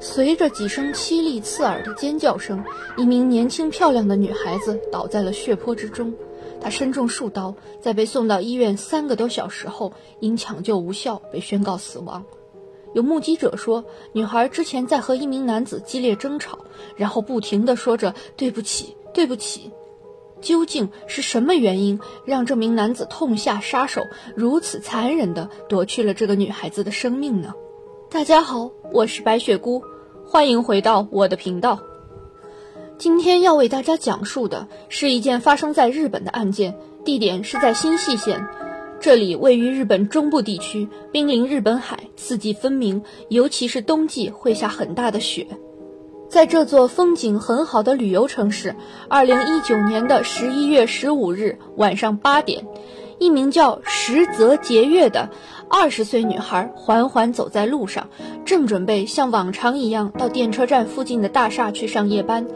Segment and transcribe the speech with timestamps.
[0.00, 2.62] 随着几声凄厉刺耳的尖叫声，
[2.96, 6.14] 一名年轻漂亮的女孩子倒在了血泊之中。
[6.60, 12.24] 她身中数刀，在被送到医院三个多小时后，因抢救无效被宣告死亡。
[12.94, 16.58] 有目击者说，女孩之前在和一名男子激烈争吵，
[16.96, 19.70] 然后不停地说着“对不起， 对不起”。
[20.40, 24.00] 究竟是什么原因让这名男子痛下杀手，
[24.36, 27.52] 如此残忍地夺去了这个女孩子的生命呢？
[28.10, 29.82] 大家好，我是白雪姑，
[30.24, 31.78] 欢迎回到我的频道。
[32.96, 36.74] 今天要为大家讲述的是一件发生在日本的案件，
[37.04, 38.48] 地点是在新舄县，
[38.98, 45.46] 这里位于日本中部地区，濒临日本海，四季分明，尤其是冬季会下很大的雪。
[46.30, 48.74] 在这座风景很好的旅游城市，
[49.08, 52.66] 二零一九年的十一月十五日晚上八点，
[53.18, 55.30] 一名叫石泽节月的
[55.68, 58.08] 二十岁女孩缓缓走在路上，
[58.44, 62.46] 正准备像往常一样到电车站附近的大厦去上夜班。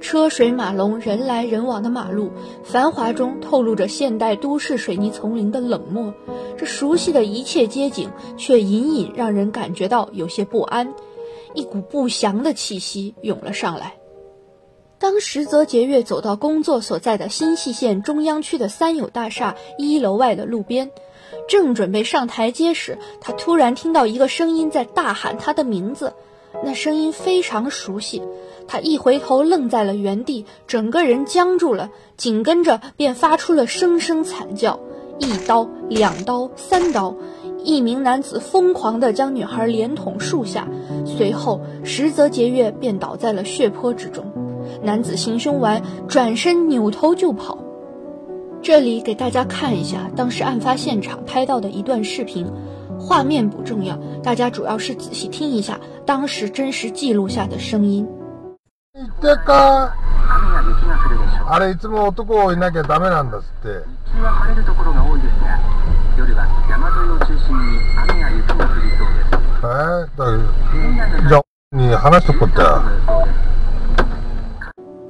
[0.00, 2.30] 车水马龙、人来人往的马路，
[2.62, 6.14] 繁华中透露着现代都市水泥丛林的冷漠。
[6.56, 10.94] 这熟悉的一切街景，却隐隐让人感觉到有些不安。
[11.54, 13.97] 一股不祥的气息涌了上来。
[15.00, 20.90] 当石泽节月走到工作所在的新舄县中央区的三友大厦一楼外的路边，
[21.48, 26.14] 正准备上台阶时，他突然听到一个声音在大喊他的名字。
[26.64, 28.22] 那声音非常熟悉，
[28.66, 34.80] 他一回头愣在了原地，整个人僵住了，紧跟着便发出了声声惨叫。
[35.20, 37.14] 一刀，两刀，三刀。
[37.62, 40.66] 一名男子疯狂地将女孩连捅数下，
[41.04, 44.47] 随后石泽节月便倒在了血泊之中。
[44.81, 47.57] 男子行凶完，转身扭头就跑。
[48.61, 52.49] 这里给大家看一下当时案发现场拍到的一段视频，
[52.97, 58.07] 画面不重要，大家主要是仔细听一下当时真实记录下的声音。
[59.21, 59.91] 这个，
[61.45, 63.83] あれいつも男いなきゃダメなんだって。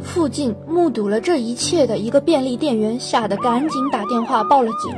[0.01, 4.95] 附近目睹了这一切的一个便利店员吓得赶紧打电话报了警。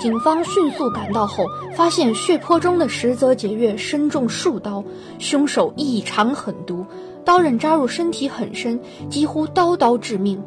[0.00, 4.84] 警方迅速赶到后，发现血泊中的石泽节月身中数刀，
[5.18, 6.84] 凶手异常狠毒，
[7.24, 10.42] 刀刃扎入身体很深，几乎刀刀致命。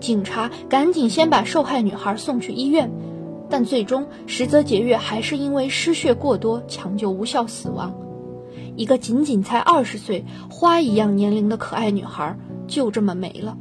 [0.00, 2.90] 警察赶紧先把受害女孩送去医院。
[3.48, 7.94] 但最终，石泽节月还是因为失血过多，抢救无效死亡。
[8.76, 12.38] 一个仅仅才二十岁、花一样年龄的可爱女孩
[12.70, 13.58] 就这么没了。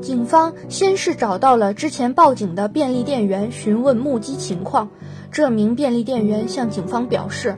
[0.00, 4.88] 警方先是找到了之前报警的便利店员，询问目击情况。
[5.30, 7.54] 这名便利店员向警方表示：“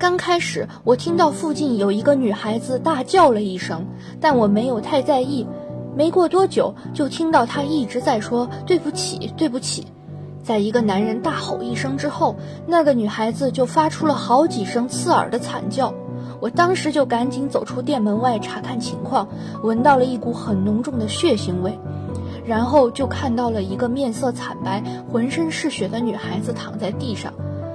[0.00, 3.84] 刚开始我听到附近有一个女孩子大叫了一声，
[4.18, 5.46] 但我没有太在意。
[5.94, 9.86] 没过多久，就听到她一直在说‘对不起，对不起’。”
[10.42, 12.34] 在一个男人大吼一声之后，
[12.66, 15.92] 那个女孩子就发出了好几声刺耳的惨叫。
[16.40, 19.26] 我当时就赶紧走出店门外查看情况，
[19.62, 21.78] 闻到了一股很浓重的血腥味，
[22.46, 27.32] 然后就看到了一个面色惨白、浑身是血的女孩子躺在地上，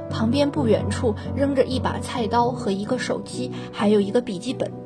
[0.09, 4.82] 旁边不远处扔着一把菜刀和一个手机，还有一个笔记本。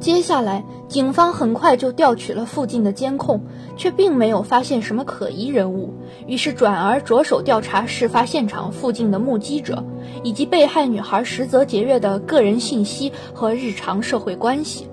[0.00, 3.42] 接下来，警方很快就调取了附近的监控，
[3.76, 5.92] 却并没有发现什么可疑人物。
[6.28, 9.84] 于是转而着手调查事发现场附近的目击者，
[10.22, 14.88] 以及被害女孩石泽节月的个人信息和日常社会关系。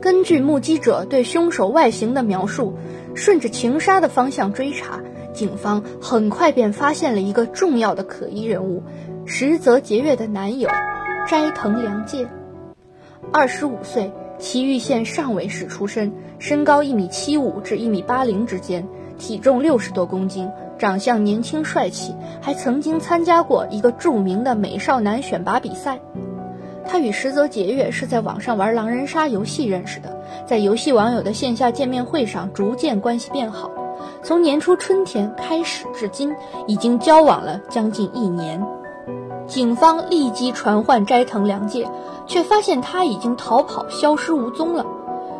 [0.00, 2.74] 根据目击者对凶手外形的描述，
[3.16, 5.00] 顺着情杀的方向追查，
[5.32, 8.80] 警方很快便发现了一个重要的可疑人物——
[9.26, 10.68] 石泽节月的男友
[11.26, 12.28] 斋藤良介。
[13.32, 18.86] 二十五岁，崎玉县上尾市出身，身高一米七五至一米八零之间，
[19.18, 20.48] 体重六十多公斤，
[20.78, 25.98] 长相年轻帅气，还曾经参加过一个著名的美少男选拔比赛。
[26.86, 30.16] 他与石泽节月是在网上玩狼人杀游戏认识的，
[30.46, 33.70] 在游戏网友的线下见面会上逐渐关系变好，
[34.22, 36.32] 从年初春天开始至今，
[36.66, 38.62] 已经交往了将近一年。
[39.46, 41.88] 警方立即传唤斋藤良介。
[42.26, 44.86] 却发现他已经逃跑，消失无踪了。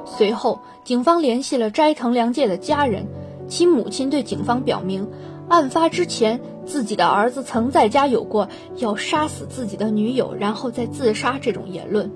[0.04, 3.06] 随后，警方联系了斋藤良介的家人，
[3.48, 5.08] 其母亲对警方表明，
[5.48, 12.10] 案发之前自己的儿子曾在家有过要杀死自己的女友，然后再自杀这种言论，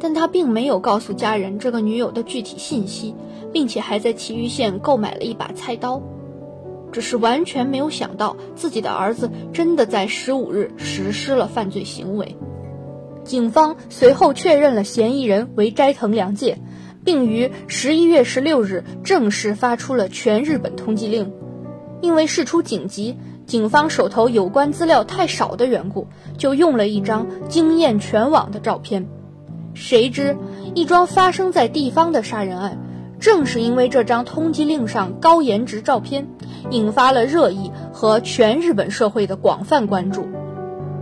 [0.00, 3.14] 但他并没有告诉家人这个女友的具体信息，
[3.52, 6.02] 并且还在祁玉县购买了一把菜刀，
[6.94, 12.36] 只是完全没有想到自己的儿子真的在十五日实施了犯罪行为。
[13.24, 16.60] 警方随后确认了嫌疑人为斋藤良介，
[17.04, 21.32] 并于十一月十六日正式发出了全日本通缉令。
[22.00, 26.06] 因为事出紧急，警方手头有关资料太少的缘故，
[26.38, 29.08] 就用了一张惊艳全网的照片。
[29.74, 30.36] 谁知，
[30.76, 32.78] 一桩发生在地方的杀人案，
[33.24, 36.26] 正是因为这张通缉令上高颜值照片，
[36.68, 40.26] 引发了热议和全日本社会的广泛关注。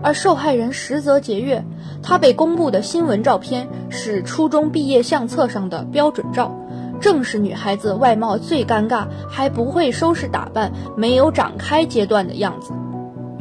[0.04, 1.64] 而受害人实则节月，
[2.00, 6.56] 他被公布的新闻照片是初中毕业相册上的标准照，
[7.00, 12.72] 正是女孩子外貌最尴尬、还不会收拾打扮、没有长开阶段的样子。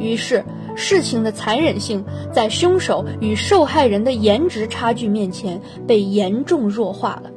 [0.00, 0.44] 于是，
[0.74, 7.30] 事情的残忍性在凶手与受害人的颜值差距面前被严重弱化了。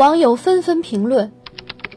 [0.00, 1.30] 网友纷纷评论：“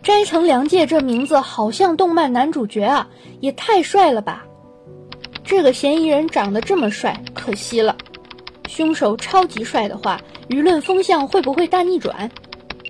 [0.03, 3.07] 斋藤良介这名字好像动漫男主角啊，
[3.39, 4.43] 也太帅了吧！”
[5.41, 7.95] 这个嫌疑人长得这么帅，可惜了。
[8.67, 10.19] 凶手超级帅的话，
[10.49, 12.29] 舆论风向会不会大逆转？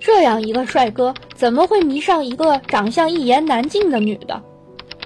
[0.02, 4.42] 这样一个帅哥，怎么会迷上一个长相一言难尽的女的？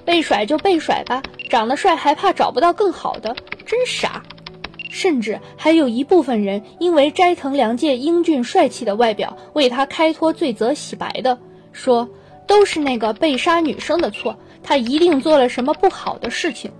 [0.03, 1.21] 被甩就被甩吧，
[1.51, 4.23] 长得帅还怕找不到更好的，真傻。
[4.89, 11.37] 甚至还有一部分人因为斋藤良介英俊帅气的外表，为他开脱罪责洗白的，
[11.71, 12.09] 说
[12.47, 16.71] 都是那个被杀女生的错，他一定做了什么不好的事情。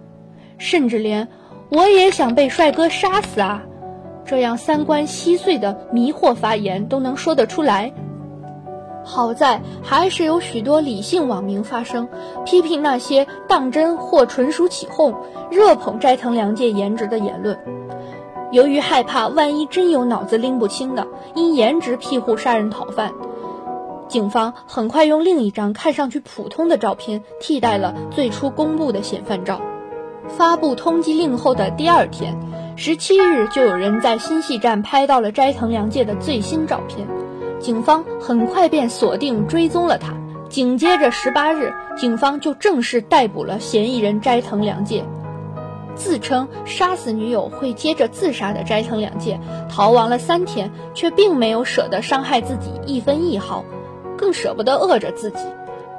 [0.57, 1.29] 甚至连
[1.69, 3.63] 我也想被帅哥杀死啊，
[4.25, 7.94] 这样三观稀碎的迷惑发言都能说得出来。
[9.06, 12.07] 好在还是有许多理性网民发声，
[12.45, 15.15] 批评那些当真或纯属起哄、
[15.50, 17.57] 热捧斋藤良介颜值的言论。
[18.51, 23.13] 由于害怕万一真有脑子拎不清的因颜值庇护杀人逃犯，
[24.07, 29.61] 警方很快用另一张看上去普通的照片替代了最初公布的嫌犯照。
[30.27, 32.35] 发布通缉令后的第二天，
[32.75, 37.07] 十七日就有人在新系站拍到了斋藤良介的最新照片，
[37.59, 40.13] 警方很快便锁定追踪了他。
[40.49, 45.05] 紧接着十八日，警方就正式逮捕了嫌疑人斋藤良介。
[45.95, 49.39] 自称杀死女友会接着自杀的斋藤良介，
[49.69, 53.63] 逃亡了三天，却并没有舍得伤害自己一分一毫，
[54.18, 55.39] 更舍不得饿着自己。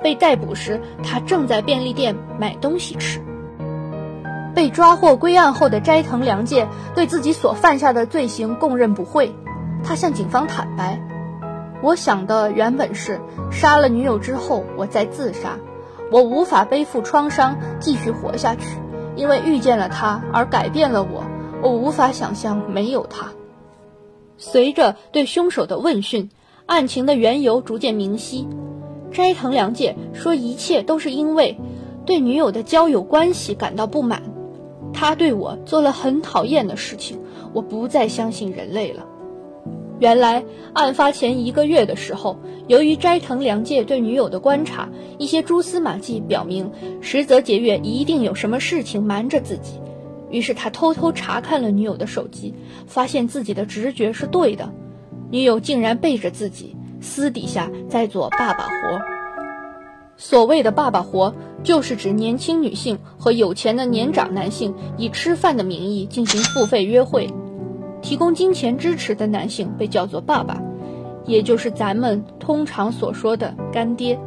[0.02, 3.20] 被逮捕时，他正在便利店买东西吃。
[4.54, 9.34] 被抓获归案后的斋藤良介对自己所犯下的罪行供认不讳，
[9.84, 11.00] 他向警方坦白
[11.82, 13.20] ：“我想的原本是
[13.50, 15.58] 杀了女友之后我再自杀，
[16.10, 18.66] 我无法背负创伤继续活下去，
[19.20, 21.22] 因为遇见了他而改变了我，
[21.62, 23.26] 我无法想象没有他。”
[24.38, 26.30] 随着对凶手的问讯，
[26.64, 28.48] 案情的缘由逐渐明晰。
[29.12, 31.58] 斋藤良介说：“一切都是因为
[32.06, 34.22] 对女友的交友关系感到不满。”
[34.94, 37.20] 他对我做了很讨厌的事情，
[37.52, 39.04] 我不再相信人类了。
[40.00, 40.42] 原来
[40.72, 42.38] 案发前一个月的时候，
[42.68, 44.88] 由于斋藤良介对女友的观察，
[45.18, 49.78] 一些蛛丝马迹表明实则节月一定有什么事情瞒着自己。
[50.30, 52.54] 于是他偷偷查看了女友的手机，
[52.86, 54.72] 发现自己的直觉是对的，
[55.30, 59.00] 女友竟然背着自己私底下在做爸爸活。
[60.16, 67.28] 所谓的“爸爸活”，就是指年轻女性和有钱的年长男性以吃饭的名义进行付费约会，
[68.02, 70.60] 提供金钱支持的男性被叫做“爸爸”，
[71.26, 74.18] 也就是咱们通常所说的“干爹”。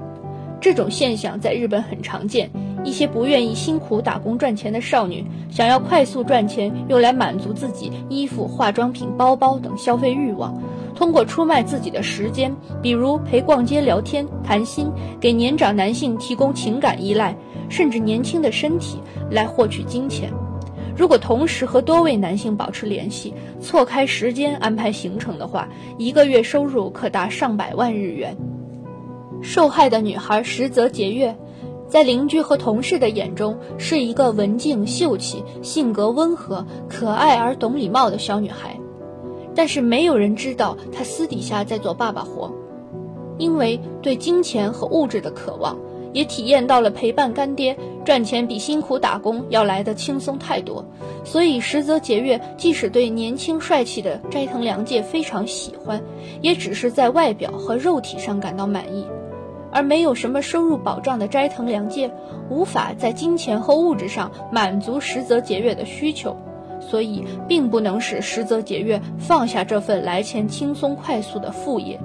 [0.62, 2.50] 这种现象在日本很常见。
[2.86, 10.54] 一些不愿意辛苦打工赚钱的少女，想要快速赚钱，用来满足自己衣服、化妆品、包包等消费欲望。
[10.94, 17.34] 通过出卖自己的时间，比如陪逛街、聊天、谈心，给年长男性提供情感依赖，
[17.70, 19.00] 甚至年轻的身体
[19.32, 20.30] 来获取金钱。
[20.96, 28.38] 如果同时和多位男性保持联系，错开时间安排行程的话，一个月收入可达上百万日元。
[29.42, 31.36] 受害的女孩实则节约，
[31.88, 38.80] 在邻居和同事的眼中是一个文静秀气、性格温和、可爱而懂礼貌的小女孩。
[39.56, 42.52] 但是没有人知道她私底下在做爸爸活，
[43.38, 45.78] 因为对金钱和物质的渴望，
[46.14, 50.86] 也体验到了陪伴干爹赚钱比辛苦打工要来的轻松太多。
[51.26, 56.02] 所以实则节月即使对年轻帅气的斋藤良介非常喜欢，
[56.42, 59.06] 也只是在外表和肉体上感到满意，
[59.72, 62.12] 而没有什么收入保障的斋藤良介，
[62.50, 66.36] 无法在金钱和物质上满足实则节月的需求。
[66.82, 71.98] 所以，并不能使实则节约放下这份来钱轻松快速的副业。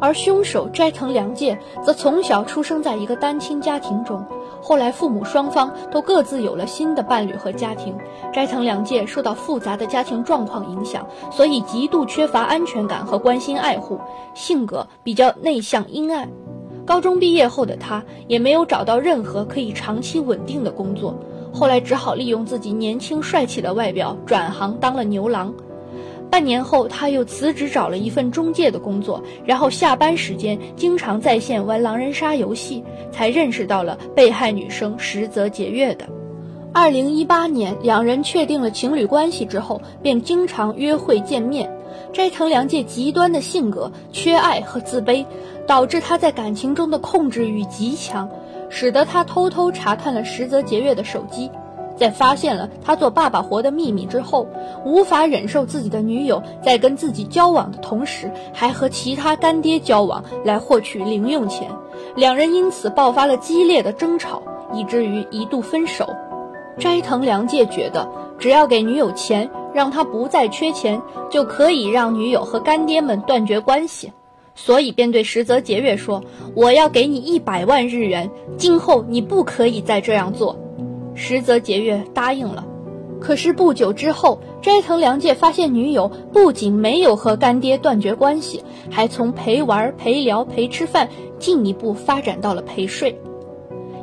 [0.00, 4.24] 而凶手斋藤良介则从小出生在一个单亲家庭中，
[4.62, 7.96] 后来父母双方都各自有了新的伴侣和家庭。
[8.32, 13.98] 斋藤良介受到复杂的家庭状况影响，所以极度缺乏安全感和关心爱护，
[14.34, 16.28] 性格比较内向阴暗。
[16.86, 21.14] 高中毕业后的他也没有找到任何可以长期稳定的工作，
[21.52, 25.52] 后来只好利用自己年轻帅气的外表转行当了牛郎。
[26.30, 36.06] 半年后，他又辞职找了一份中介的工作，然后下班时间经常在线玩狼人杀游戏，才认识到了被害女生石泽节月的。
[36.72, 41.68] 二零一八年，两人确定了情侣关系之后，便经常约会见面。
[42.12, 45.24] 斋藤良介极端的性格、缺爱和自卑，
[45.66, 48.28] 导致他在感情中的控制欲极强，
[48.68, 51.50] 使得他偷偷查看了石泽节月的手机。
[51.98, 54.46] 在发现了他做爸爸活的秘密之后，
[54.84, 61.68] 无法忍受自己的女友在跟自己交往的同时，还和其他干爹交往来获取零用钱，
[62.14, 66.08] 两人因此爆发了激烈的争吵，以至于一度分手。
[66.78, 74.12] 斋藤良介觉得，只要给女友钱，让她不再缺钱，就可以让女友和干爹们断绝关系，
[74.54, 76.22] 所以便对石泽节月说
[76.54, 80.56] ：“我要给你一百万日元，今后你不可以再这样做。”
[81.18, 82.64] 实则节月答应了，
[83.20, 91.08] 可是不久之后，斋藤良介发现女友不仅没有和干爹断绝关系，还从陪玩、陪聊、陪吃饭
[91.40, 93.20] 进一步发展到了陪睡。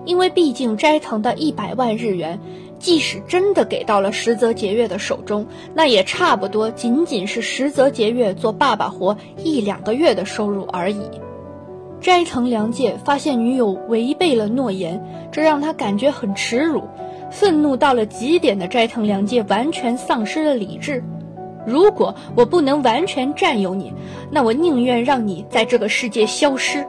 [0.04, 2.40] 因为毕竟斋藤的一百万日元，
[2.78, 11.02] 即使真的给到了实则节月的手中，那也差不多仅仅是实则节月做爸爸活一两个月的收入而已。
[12.02, 16.84] 斋藤良介发现女友违背了诺言，这让他感觉很耻辱。
[17.36, 21.04] 愤怒到了极点的斋藤良介完全丧失了理智。
[21.68, 23.94] 如果我不能完全占有你，
[24.32, 26.88] 那我宁愿让你在这个世界消失。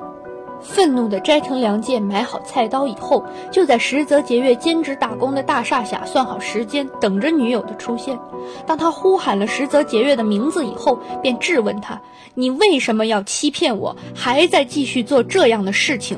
[0.60, 8.16] 愤怒的斋藤良介买好菜刀以后，就在石泽节月兼职打工的大厦下算好时间，等着女友的出现。
[8.64, 12.00] 当他呼喊了石泽节月的名字以后，便质问他
[12.34, 16.16] ：“你为什么要欺骗我，还在继续做这样的事情？”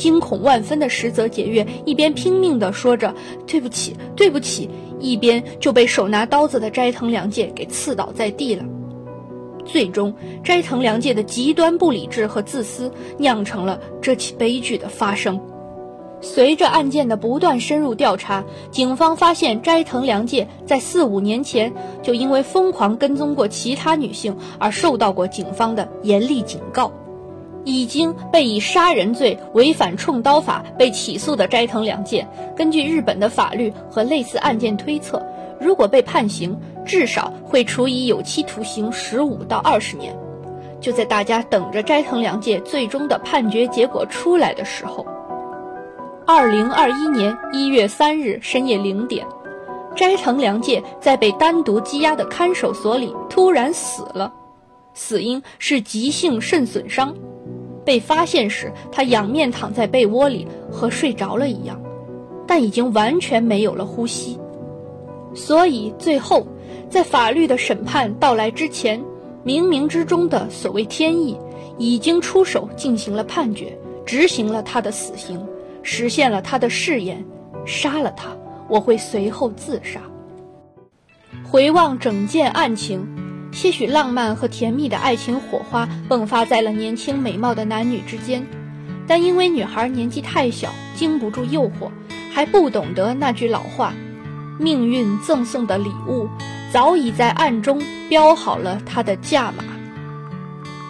[0.00, 3.14] 惊恐万分的石泽解月一边拼命地说着
[3.46, 8.64] “对不起，对不起”，一边就被手拿刀子的斋藤良介给刺倒在地了。
[9.66, 15.38] 最终，斋藤良介的极端不理智和自私酿成了这起悲剧的发生。
[16.22, 26.90] 随着案件的不断深入调查，警方发现斋藤良介在四五年前就因为疯狂跟踪过其他女性而受到过警方的严厉警告。
[27.64, 32.26] 已经被以杀人罪违反冲刀法被起诉的斋藤良介，
[32.56, 35.22] 根据日本的法律和类似案件推测，
[35.60, 40.16] 如果被判刑，至少会处以有期徒刑十五到二十年。
[40.80, 45.04] 就在大家等着斋藤良介最终的判决结果出来的时候，
[46.26, 49.26] 二零二一年一月三日深夜零点，
[49.94, 54.32] 斋藤良介在被单独羁押的看守所里突然死了，
[54.94, 57.14] 死因是急性肾损伤。
[57.90, 61.82] 被发现时，他仰面躺在被窝里，和睡着了一样，
[62.46, 64.38] 但已经完全没有了呼吸。
[65.34, 66.46] 所以最后，
[66.88, 69.02] 在法律的审判到来之前，
[69.44, 71.36] 冥冥之中的所谓天意
[71.78, 75.44] 已经出手进行了判决，执行了他的死刑，
[75.82, 77.24] 实现了他的誓言：
[77.66, 78.28] 杀了他，
[78.68, 80.00] 我会随后自杀。
[81.42, 83.04] 回望整件案情。
[83.52, 88.46] 些许浪漫和甜蜜的爱情火花迸发在了年轻美貌的男女之间，
[89.06, 91.90] 但因为女孩年纪太小，经不住诱惑，
[92.32, 93.92] 还不懂得那句老话
[94.58, 96.28] ：“命运赠送的礼物，
[96.72, 99.64] 早已在暗中标好了她的价码。”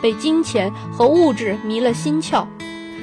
[0.03, 2.47] 被金钱和物质迷了心窍，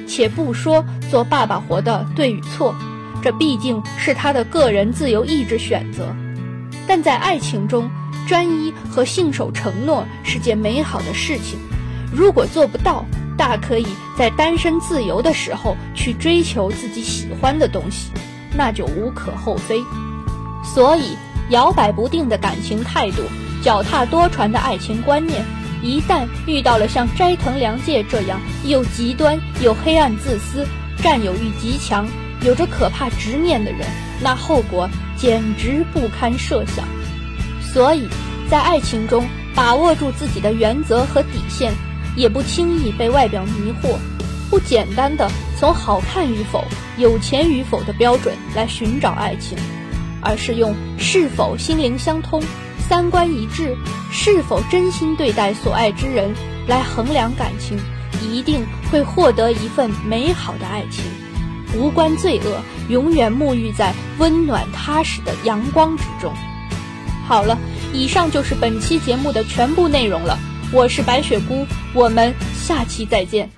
[0.06, 2.74] 且不说做爸爸活的对与错，
[3.22, 6.14] 这毕竟是他的个人自由意志选择，
[6.86, 7.90] 但在爱情中。
[8.28, 11.58] 专一和信守承诺是件美好的事情，
[12.12, 13.06] 如果做不到，
[13.38, 13.86] 大可以
[14.18, 18.10] 在单身自由的时候去追求自己喜欢的东西，
[18.54, 19.82] 那就无可厚非。
[20.62, 21.16] 所以，
[21.48, 23.22] 摇摆不定的感情态度，
[23.62, 25.42] 脚踏多船的爱情观念，
[25.82, 30.66] 一旦遇到了像斋藤良介这样又极端又黑暗、自私、
[31.02, 32.06] 占有欲极强、
[32.42, 33.88] 有着可怕执念的人，
[34.20, 36.84] 那后果简直不堪设想。
[37.78, 38.08] 所以，
[38.50, 41.72] 在爱情中把握住自己的原则和底线，
[42.16, 43.94] 也不轻易被外表迷惑，
[44.50, 46.64] 不简单的从好看与否、
[46.96, 49.56] 有钱与否的标准来寻找爱情，
[50.20, 52.42] 而是用是否心灵相通、
[52.88, 53.76] 三观一致、
[54.10, 56.34] 是否真心对待所爱之人
[56.66, 57.78] 来衡量感情，
[58.28, 61.04] 一定会获得一份美好的爱情，
[61.76, 66.34] 无关罪恶，永远沐浴在温暖踏实的阳光之中。
[67.28, 67.58] 好了，
[67.92, 70.38] 以上就是本期节目的全部内容了。
[70.72, 73.57] 我是白雪姑，我们下期再见。